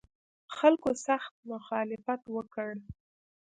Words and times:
خلکو 0.57 0.89
سخت 1.05 1.33
مخالفت 1.51 2.21
وکړ. 2.35 2.69